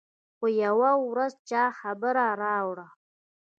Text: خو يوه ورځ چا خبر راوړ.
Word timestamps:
خو 0.37 0.45
يوه 0.65 0.91
ورځ 1.09 1.33
چا 1.49 1.63
خبر 1.79 2.15
راوړ. 2.43 2.77